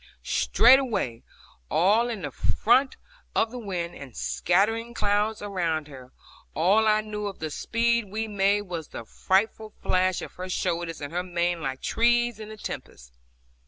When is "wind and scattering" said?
3.59-4.95